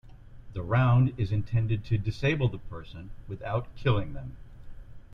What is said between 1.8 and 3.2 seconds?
to disable the person